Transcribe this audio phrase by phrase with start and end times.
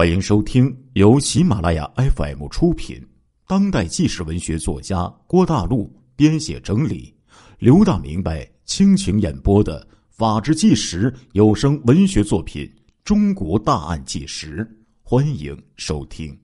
[0.00, 3.06] 欢迎收听由喜马拉雅 FM 出品、
[3.46, 7.14] 当代纪实文学作家郭大陆编写整理、
[7.58, 12.64] 刘大明白倾情演播的《法制纪实》有声文学作品
[13.04, 14.64] 《中国大案纪实》，
[15.02, 16.34] 欢迎收听。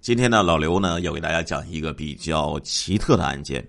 [0.00, 3.62] 今天呢，老刘呢要给大家讲一个比较奇特的案件。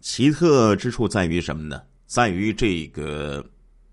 [0.00, 1.80] 奇特之处在于什么呢？
[2.06, 3.48] 在于这个。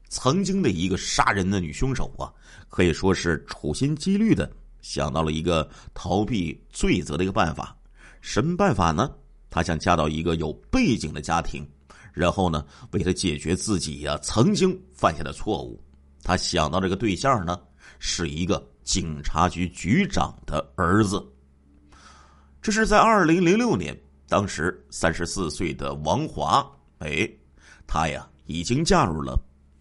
[0.09, 2.31] 曾经的一个杀人的女凶手啊，
[2.69, 7.75] 可以说是处心积虑的想到了一个逃避罪责的一个办法。
[8.21, 9.09] 什么办法呢？
[9.49, 11.67] 她想嫁到一个有背景的家庭，
[12.13, 15.81] 然后呢，为他解决自己呀曾经犯下的错误。
[16.23, 17.59] 她想到这个对象呢，
[17.99, 21.25] 是一个警察局局长的儿子。
[22.61, 27.29] 这是在二零零六年，当时三十四岁的王华，哎，
[27.85, 29.39] 她呀已经嫁入了。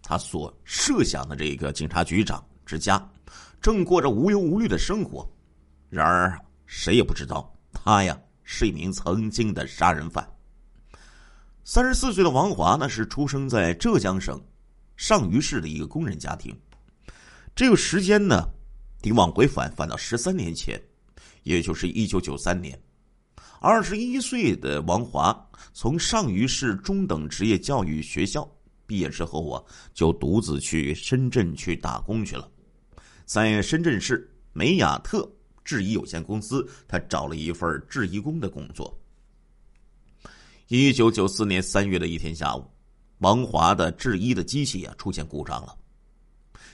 [0.09, 2.97] 他所设想的这个警察局长之家，
[3.59, 5.29] 正过着无忧无虑的生活。
[5.89, 10.25] 然而，谁也不知道他呀是一名曾经的杀人犯。
[11.65, 14.41] 三十四岁的王华呢，是出生在浙江省
[14.95, 16.57] 上虞市的一个工人家庭。
[17.53, 18.47] 这个时间呢，
[19.01, 20.81] 得往回返，返到十三年前，
[21.43, 22.81] 也就是一九九三年。
[23.59, 25.37] 二十一岁的王华
[25.73, 28.49] 从上虞市中等职业教育学校。
[28.87, 29.61] 毕业之后啊，
[29.93, 32.49] 就独自去深圳去打工去了。
[33.25, 35.29] 在深圳市美雅特
[35.63, 38.97] 制衣有限公司，他找了一份制衣工的工作。
[40.69, 42.65] 一九九四年三月的一天下午，
[43.19, 45.77] 王华的制衣的机器啊出现故障了。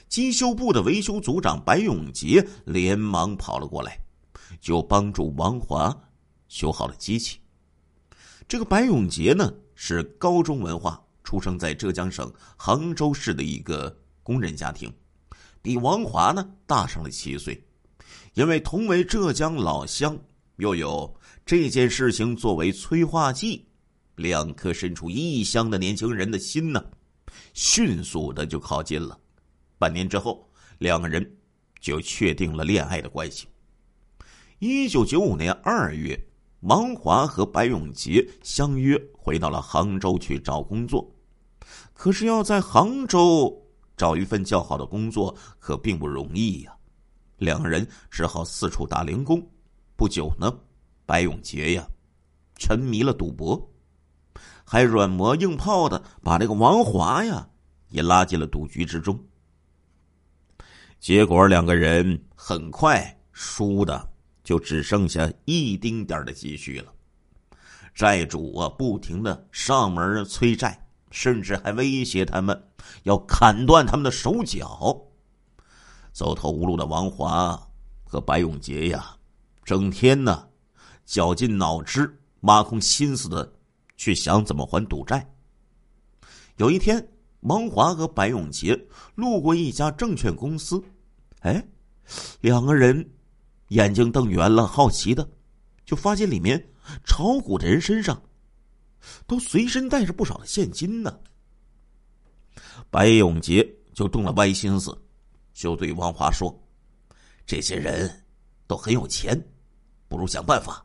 [0.08, 3.98] 机修部的维修组长白永杰连忙跑了过来，
[4.60, 5.96] 就帮助王华
[6.46, 7.38] 修好了机器。
[8.46, 11.03] 这个白永杰呢是高中文化。
[11.24, 14.92] 出生在浙江省杭州市的一个工人家庭，
[15.60, 17.60] 比王华呢大上了七岁。
[18.34, 20.16] 因为同为浙江老乡，
[20.56, 21.12] 又有
[21.46, 23.66] 这件事情作为催化剂，
[24.16, 26.84] 两颗身处异乡的年轻人的心呢，
[27.54, 29.18] 迅速的就靠近了。
[29.78, 31.36] 半年之后，两个人
[31.80, 33.46] 就确定了恋爱的关系。
[34.58, 36.18] 一九九五年二月，
[36.60, 41.13] 王华和白永杰相约回到了杭州去找工作。
[42.04, 43.66] 可是要在杭州
[43.96, 46.76] 找一份较好的工作，可并不容易呀。
[47.38, 49.42] 两个人只好四处打零工。
[49.96, 50.54] 不久呢，
[51.06, 51.88] 白永杰呀，
[52.56, 53.58] 沉迷了赌博，
[54.66, 57.48] 还软磨硬泡的把这个王华呀
[57.88, 59.18] 也拉进了赌局之中。
[61.00, 64.06] 结果两个人很快输的
[64.42, 66.92] 就只剩下一丁点的积蓄了。
[67.94, 70.83] 债主啊，不停的上门催债。
[71.14, 72.68] 甚至还威胁他们
[73.04, 75.00] 要砍断他们的手脚。
[76.12, 77.68] 走投无路的王华
[78.02, 79.16] 和白永杰呀，
[79.64, 80.48] 整天呢
[81.06, 83.52] 绞尽脑汁、挖空心思的
[83.96, 85.32] 去想怎么还赌债。
[86.56, 87.08] 有一天，
[87.40, 90.82] 王华和白永杰路过一家证券公司，
[91.42, 91.64] 哎，
[92.40, 93.08] 两个人
[93.68, 95.28] 眼睛瞪圆了，好奇的
[95.84, 96.72] 就发现里面
[97.04, 98.20] 炒股的人身上。
[99.26, 101.18] 都随身带着不少的现金呢。
[102.90, 104.96] 白永杰就动了歪心思，
[105.52, 106.54] 就对王华说
[107.46, 108.24] ：“这些人
[108.66, 109.40] 都很有钱，
[110.08, 110.82] 不如想办法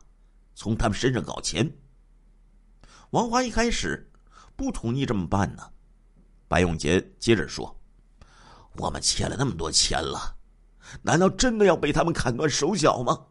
[0.54, 1.70] 从他们身上搞钱。”
[3.10, 4.10] 王华一开始
[4.56, 5.68] 不同意这么办呢。
[6.46, 7.76] 白永杰接着说
[8.76, 10.36] ：“我们欠了那么多钱了，
[11.02, 13.26] 难道真的要被他们砍断手脚吗？”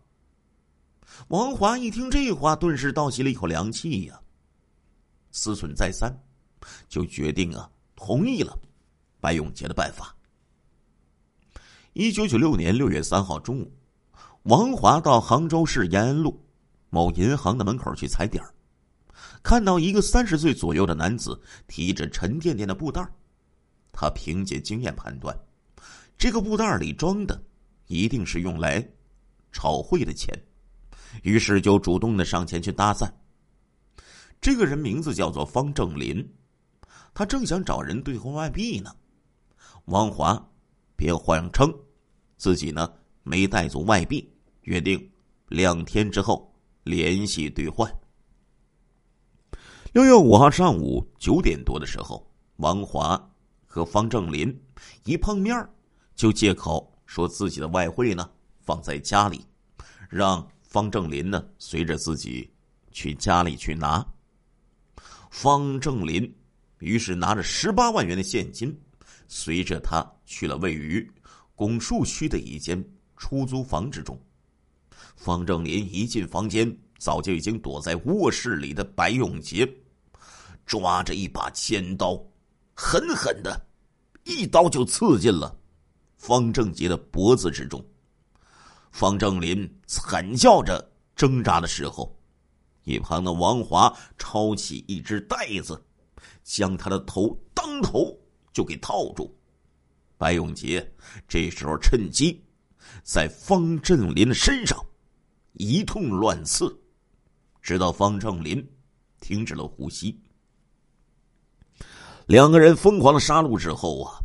[1.28, 4.22] 王华一听这话，顿时倒吸了一口凉气呀。
[5.32, 6.14] 思忖再三，
[6.88, 8.58] 就决定啊，同意了
[9.20, 10.16] 白永杰的办法。
[11.94, 13.72] 一九九六年六月三号中午，
[14.44, 16.40] 王华到杭州市延安路
[16.90, 18.44] 某银行的门口去踩点
[19.44, 23.06] 看到一个三十岁左右的男子提着沉甸甸的布袋
[23.92, 25.38] 他凭借经验判断，
[26.18, 27.42] 这个布袋里装的
[27.88, 28.88] 一定是用来
[29.52, 30.34] 炒汇的钱，
[31.24, 33.12] 于是就主动的上前去搭讪。
[34.42, 36.26] 这个人名字叫做方正林，
[37.14, 38.96] 他正想找人兑换外币呢。
[39.86, 40.50] 王华
[40.96, 41.74] 便谎称
[42.38, 42.94] 自己呢
[43.24, 44.32] 没带足外币，
[44.62, 45.12] 约定
[45.50, 46.54] 两天之后
[46.84, 47.92] 联系兑换。
[49.92, 52.26] 六月五号上午九点多的时候，
[52.58, 53.32] 王华
[53.66, 54.58] 和方正林
[55.04, 55.68] 一碰面
[56.16, 58.30] 就借口说自己的外汇呢
[58.62, 59.46] 放在家里，
[60.10, 62.50] 让方正林呢随着自己
[62.92, 64.06] 去家里去拿。
[65.30, 66.36] 方正林
[66.80, 68.76] 于是拿着十八万元的现金，
[69.28, 71.10] 随着他去了位于
[71.56, 72.84] 拱墅区的一间
[73.18, 74.20] 出租房之中。
[75.16, 79.70] 方正林一进房间，早就已经躲在卧室里的白永杰，
[80.66, 82.18] 抓着一把尖刀，
[82.74, 83.68] 狠狠的，
[84.24, 85.56] 一刀就刺进了
[86.18, 87.84] 方正杰的脖子之中。
[88.92, 92.19] 方正林惨叫着挣扎的时候，
[92.90, 95.80] 一旁的王华抄起一只袋子，
[96.44, 98.18] 将他的头当头
[98.52, 99.34] 就给套住。
[100.18, 100.92] 白永杰
[101.28, 102.44] 这时候趁机
[103.04, 104.78] 在方正林的身上。
[105.54, 106.74] 一通乱刺，
[107.62, 108.66] 直到方正林
[109.20, 110.18] 停止了呼吸。
[112.28, 114.20] 两个人疯狂的杀戮之后啊，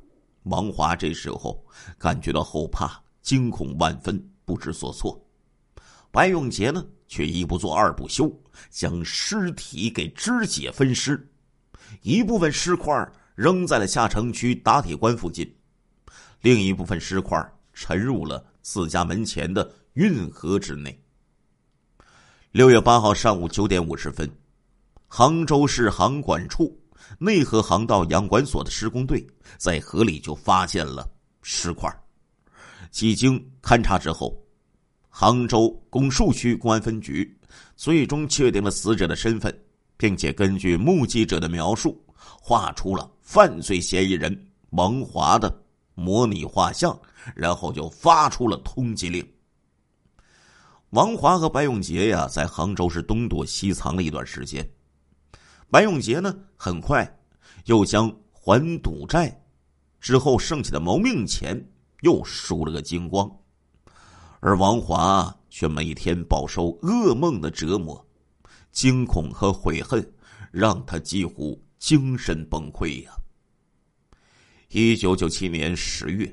[0.44, 1.64] 王华这时候
[1.98, 5.20] 感觉到后怕、惊恐万分、不知所措。
[6.12, 8.28] 白永杰呢，却一不做二不休，
[8.70, 11.24] 将尸体给肢解分尸，
[12.02, 15.48] 一部分尸块扔在了下城区打铁关附近，
[16.40, 17.40] 另一部分尸块
[17.72, 21.00] 沉入了自家门前的运河之内。
[22.50, 24.28] 六月八号上午九点五十分，
[25.06, 26.76] 杭州市航管处
[27.20, 29.24] 内河航道养管所的施工队
[29.56, 31.08] 在河里就发现了
[31.42, 31.88] 尸块。
[32.90, 34.36] 几经勘查之后，
[35.16, 37.38] 杭州拱墅区公安分局
[37.76, 39.56] 最终确定了死者的身份，
[39.96, 44.36] 并且根据目击者的描述，画出了犯罪嫌疑人
[44.70, 45.56] 王华的
[45.94, 47.00] 模拟画像，
[47.36, 49.24] 然后就发出了通缉令。
[50.90, 54.68] 王华和白永杰呀，在杭州是东躲西藏了一段时间。
[55.70, 57.08] 白永杰呢，很快
[57.66, 59.44] 又将还赌债
[60.00, 61.64] 之后剩下的谋命钱
[62.00, 63.30] 又输了个精光，
[64.46, 68.06] 而王华却每天饱受噩梦的折磨，
[68.70, 70.06] 惊恐和悔恨
[70.50, 73.12] 让他几乎精神崩溃呀。
[74.68, 76.30] 一九九七年十月，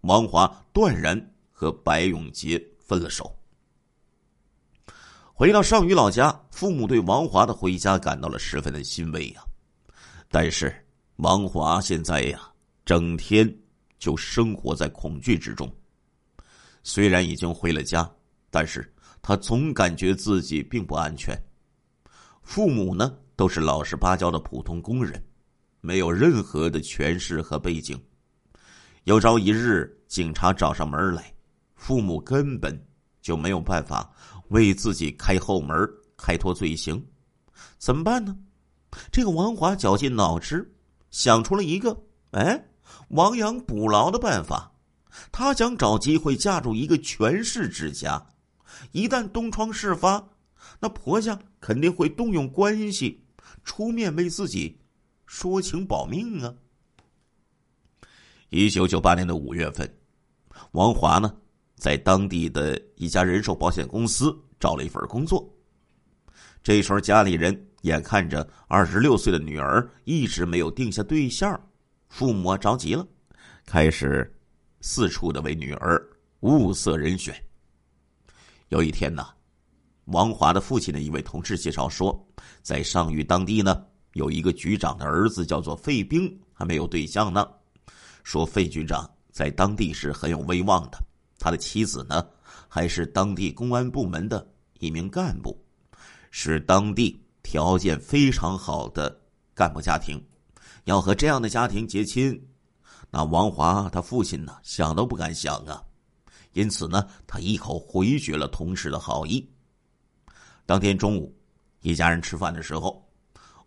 [0.00, 3.30] 王华断然和白永杰分了手。
[5.34, 9.44] 回到上虞老家，父母对王华的回家感到了十分的欣慰呀。
[10.30, 10.74] 但是
[11.16, 12.50] 王华现在呀，
[12.86, 13.54] 整天
[13.98, 15.70] 就生活在恐惧之中。
[16.82, 18.10] 虽然已经回了家，
[18.50, 21.36] 但是他总感觉自己并不安全。
[22.42, 25.22] 父母呢，都是老实巴交的普通工人，
[25.80, 28.00] 没有任何的权势和背景。
[29.04, 31.32] 有朝一日警察找上门来，
[31.74, 32.76] 父母根本
[33.20, 34.12] 就没有办法。
[34.48, 37.02] 为自己开后门，开脱罪行，
[37.78, 38.36] 怎么办呢？
[39.10, 40.70] 这个王华绞尽脑汁，
[41.10, 41.96] 想出了一个
[42.32, 42.62] 哎
[43.10, 44.71] 亡羊补牢的办法。
[45.30, 48.26] 他想找机会嫁入一个权势之家，
[48.92, 50.28] 一旦东窗事发，
[50.80, 53.24] 那婆家肯定会动用关系，
[53.64, 54.80] 出面为自己
[55.26, 56.54] 说情保命啊。
[58.48, 59.90] 一九九八年的五月份，
[60.72, 61.34] 王华呢？
[61.74, 65.52] 在当地的一家人寿保险公司找了一份工作。
[66.62, 71.60] 这时候家里人眼看着二十六岁的女儿一直没有定下对象，
[72.08, 73.04] 父母着急了，
[73.66, 74.32] 开始
[74.82, 76.04] 四处的为女儿
[76.40, 77.32] 物色人选。
[78.68, 79.28] 有一天呢，
[80.06, 82.26] 王华的父亲的一位同事介绍说，
[82.62, 83.84] 在上虞当地呢
[84.14, 87.48] 有一个局长的儿子叫做费兵，还没有对象呢。
[88.24, 90.98] 说费局长在当地是很有威望的。
[91.38, 92.26] 他的妻子呢，
[92.68, 94.44] 还是当地公安部门的
[94.80, 95.64] 一名干部，
[96.32, 99.20] 是当地条件非常好的
[99.54, 100.20] 干部家庭。
[100.84, 102.40] 要和这样的家庭结亲，
[103.12, 105.80] 那王华他父亲呢，想都不敢想啊。
[106.54, 109.48] 因此呢，他一口回绝了同事的好意。
[110.66, 111.32] 当天中午，
[111.82, 113.08] 一家人吃饭的时候，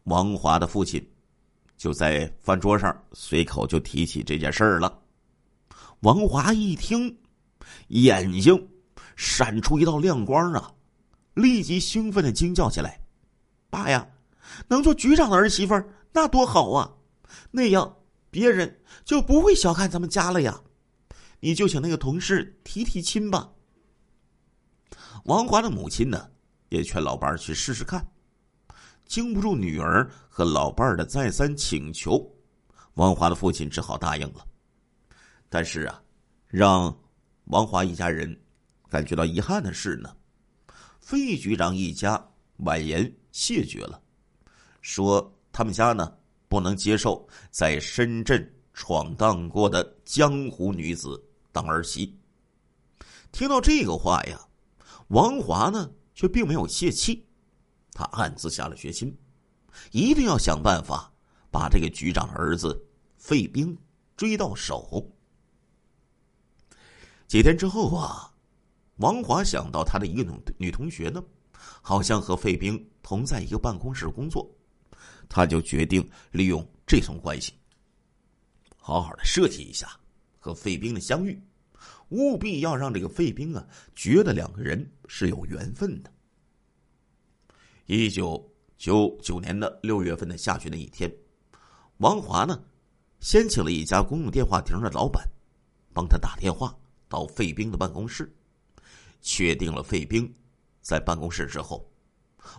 [0.04, 1.02] 王华的父亲
[1.78, 5.00] 就在饭桌上随口就提起这件事儿了。
[6.02, 7.16] 王华一听。
[7.90, 8.70] 眼睛
[9.16, 10.72] 闪出一道亮光啊！
[11.34, 13.00] 立即兴奋的惊叫起来
[13.70, 14.08] ：“爸呀，
[14.68, 15.74] 能做局长的儿媳妇
[16.12, 16.92] 那多好啊！
[17.52, 17.96] 那样
[18.36, 20.62] 别人就不会小看咱们家了呀！
[21.39, 23.50] 你就请那个同事提提亲吧。”
[25.24, 26.30] 王华的母亲呢，
[26.68, 28.06] 也劝老伴儿去试试看。
[29.06, 32.30] 经不住女儿和老伴儿的再三请求，
[32.96, 34.46] 王华的父亲只好答应了。
[35.48, 36.04] 但是啊，
[36.48, 36.94] 让。
[37.50, 38.36] 王华一家人
[38.89, 40.10] 感觉到遗憾的是呢，
[41.00, 42.20] 费局长一家
[42.58, 44.01] 婉言谢绝了，
[44.82, 46.12] 说他们家呢
[46.56, 51.22] 不能接受在深圳闯荡过的江湖女子
[51.52, 52.18] 当儿媳。
[53.34, 54.40] 听到这个话呀，
[55.10, 57.28] 王华呢却并没有泄气，
[57.92, 59.14] 他暗自下了决心，
[59.92, 61.12] 一定要想办法
[61.52, 63.78] 把这个局长儿子费兵
[64.16, 65.12] 追到手。
[67.28, 68.32] 几天之后啊，
[69.00, 71.22] 王华想到他的一个女女同学呢，
[71.82, 74.50] 好像和费兵同在一个办公室工作，
[75.27, 77.53] 他就决定利用这层关系，
[78.77, 79.89] 好好的设计一下
[80.39, 81.41] 和费兵的相遇，
[82.10, 86.12] 务必要让这个费兵啊觉得两个人是有缘分的。
[87.88, 91.12] 一九九九年的六月份的下旬的一天，
[91.98, 92.63] 王华呢，
[93.20, 95.27] 先请了一家公用电话亭的老板，
[95.94, 96.75] 帮他打电话
[97.08, 98.32] 到费兵的办公室，
[99.22, 100.32] 确定了费兵
[100.82, 101.88] 在办公室之后，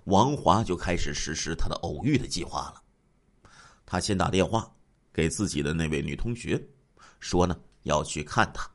[0.05, 2.83] 王华就开始实施他的偶遇的计划了。
[3.85, 4.75] 他先打电话
[5.13, 6.63] 给自己的那位女同学，
[7.21, 8.69] 说呢要去看她，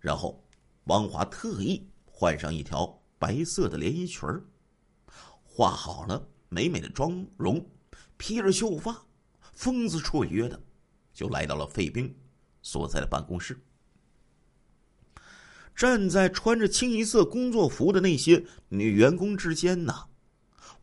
[0.00, 0.44] 然后
[0.84, 4.44] 王华特意换上一条白色的连衣裙儿。
[5.44, 7.66] 化好了美美的妆容，
[8.18, 9.06] 披着秀发，
[9.54, 10.62] 风姿绰约的，
[11.14, 12.14] 就来到了费兵
[12.60, 13.58] 所在的办公室。
[15.74, 20.08] 站在穿着清一色工作服的那些女员工之间呢，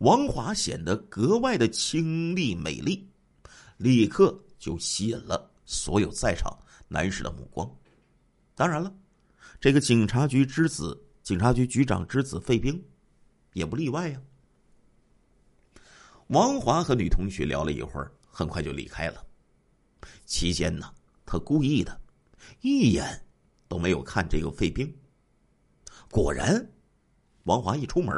[0.03, 3.09] 王华显得格外的清丽美丽，
[3.77, 6.53] 立刻就吸引了所有在场
[6.89, 7.69] 男士的目光。
[8.53, 8.93] 当然了，
[9.61, 12.83] 这个警察局之子，警察局局长之子费兵，
[13.53, 14.21] 也不例外呀。
[16.27, 19.25] 王华和女同学聊了一会儿，很快就离开了。
[20.25, 20.93] 期间呢，
[21.25, 21.97] 他故意的，
[22.59, 23.25] 一眼
[23.69, 24.93] 都没有看这个费兵。
[26.11, 26.69] 果然，
[27.45, 28.13] 王华一出门，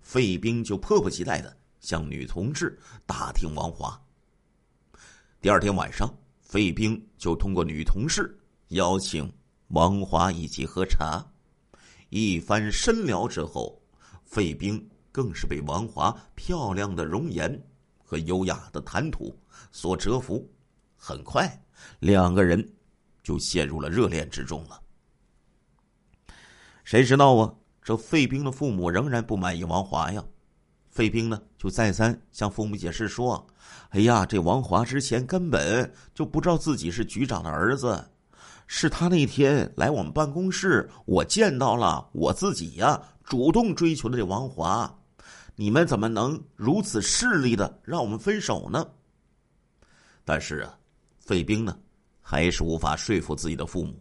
[0.00, 4.00] 费兵就迫不及待的向女同志打听王华。
[5.40, 9.32] 第二天晚上，费兵就通过女同事邀请
[9.68, 11.24] 王华一起喝茶。
[12.08, 13.80] 一番深聊之后，
[14.24, 14.88] 费兵。
[15.12, 17.60] 更是被王华漂亮的容颜
[17.98, 19.36] 和优雅的谈吐
[19.72, 20.48] 所折服，
[20.96, 21.64] 很快
[21.98, 22.72] 两个人
[23.20, 24.80] 就陷入了热恋之中了。
[26.84, 27.52] 谁知道啊？
[27.90, 30.24] 这费兵的父母仍然不满意王华呀。
[30.90, 33.44] 费兵呢，就再三向父母解释说
[33.90, 38.08] ：“哎呀，这王华之前根本就不知道自己是局长的儿子，
[38.68, 44.88] 是他那天来我们办公室，我见到了，我自己呀主动追求的这王华。”
[45.56, 48.86] 你们怎么能如此势利的让我们分手呢？
[50.24, 50.78] 但是啊，
[51.18, 51.76] 费兵呢，
[52.20, 54.00] 还是无法说服自己的父母。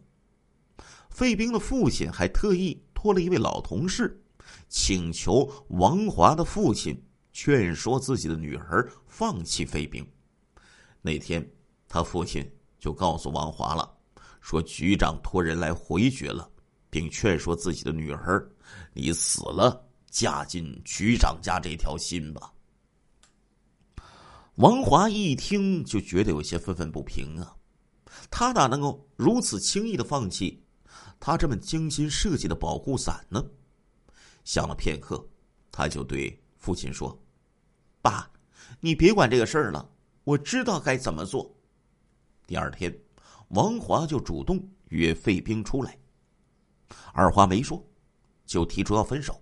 [1.09, 4.21] 费兵的父亲还特意托了一位老同事，
[4.67, 7.01] 请求王华的父亲
[7.31, 10.05] 劝说自己的女儿放弃飞兵。
[11.01, 11.49] 那天，
[11.87, 12.45] 他父亲
[12.77, 13.89] 就告诉王华了，
[14.41, 16.51] 说局长托人来回绝了，
[16.89, 18.45] 并劝说自己的女儿
[18.93, 22.51] ：“你死了。”嫁进局长家这条心吧。
[24.55, 27.55] 王华一听就觉得有些愤愤不平啊，
[28.29, 30.61] 他哪能够如此轻易的放弃
[31.19, 33.43] 他这么精心设计的保护伞呢？
[34.45, 35.27] 想了片刻，
[35.71, 37.19] 他就对父亲说
[38.01, 38.31] ：“爸，
[38.79, 39.89] 你别管这个事儿了，
[40.23, 41.55] 我知道该怎么做。”
[42.47, 42.97] 第二天，
[43.49, 45.97] 王华就主动约费兵出来，
[47.13, 47.85] 二话没说，
[48.45, 49.39] 就提出要分手。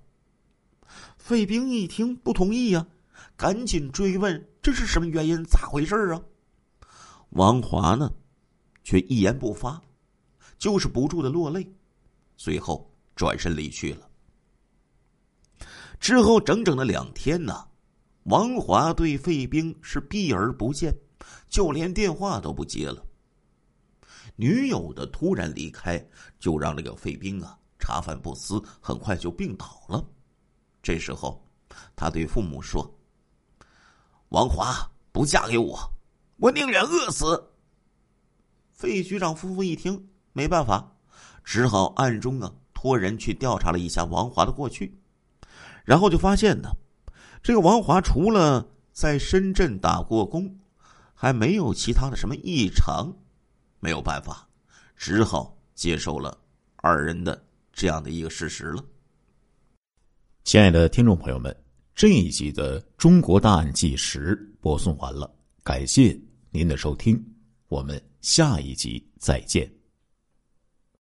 [1.18, 2.88] 费兵一听不同意呀，
[3.36, 6.22] 赶紧追问这是什么原因，咋回事啊？
[7.30, 8.14] 王华呢，
[8.84, 9.82] 却一言不发，
[10.58, 11.68] 就是不住的落泪，
[12.36, 14.10] 随后转身离去了。
[16.00, 17.68] 之后整整的两天呢，
[18.24, 20.94] 王华对费兵是避而不见，
[21.50, 23.04] 就连电话都不接了。
[24.36, 26.04] 女友的突然离开，
[26.40, 30.06] 就让这个费兵啊茶饭不思，很快就病倒了。
[30.84, 31.44] 这时候，
[31.96, 32.88] 他对父母说
[34.30, 35.80] ：“王华不嫁给我，
[36.38, 37.52] 我宁愿饿死。”
[38.72, 40.08] 费局长夫妇一听，
[40.38, 40.96] 没办法，
[41.44, 44.96] 只好暗中啊托人去调查了一下王华的过去，
[45.84, 46.70] 然后就发现呢，
[47.42, 48.64] 这个王华除了
[48.94, 50.56] 在深圳打过工，
[51.16, 53.12] 还没有其他的什么异常，
[53.80, 54.48] 没有办法，
[54.96, 56.38] 只好接受了
[56.76, 58.86] 二人的这样的一个事实了。
[60.44, 61.56] 亲爱的听众朋友们，
[61.96, 66.16] 这一集的《中国大案纪实》播送完了，感谢
[66.52, 67.20] 您的收听，
[67.70, 69.77] 我们下一集再见。